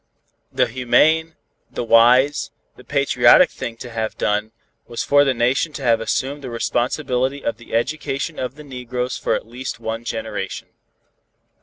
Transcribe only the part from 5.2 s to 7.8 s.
the Nation to have assumed the responsibility of the